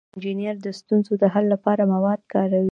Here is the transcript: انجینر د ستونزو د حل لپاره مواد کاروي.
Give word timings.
انجینر 0.13 0.55
د 0.65 0.67
ستونزو 0.79 1.13
د 1.21 1.23
حل 1.33 1.45
لپاره 1.53 1.83
مواد 1.93 2.21
کاروي. 2.33 2.69